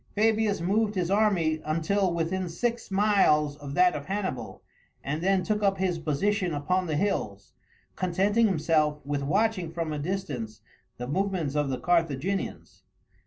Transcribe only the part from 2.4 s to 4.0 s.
six miles of that